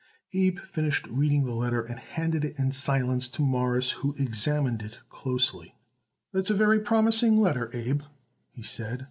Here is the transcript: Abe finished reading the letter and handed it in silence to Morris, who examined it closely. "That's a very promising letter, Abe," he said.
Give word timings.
Abe 0.33 0.57
finished 0.57 1.05
reading 1.11 1.45
the 1.45 1.53
letter 1.53 1.79
and 1.83 1.99
handed 1.99 2.43
it 2.43 2.57
in 2.57 2.71
silence 2.71 3.27
to 3.27 3.43
Morris, 3.43 3.91
who 3.91 4.15
examined 4.17 4.81
it 4.81 4.99
closely. 5.11 5.75
"That's 6.33 6.49
a 6.49 6.55
very 6.55 6.79
promising 6.79 7.37
letter, 7.39 7.69
Abe," 7.71 8.01
he 8.51 8.63
said. 8.63 8.99